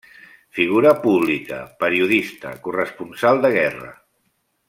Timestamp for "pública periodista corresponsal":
1.03-3.43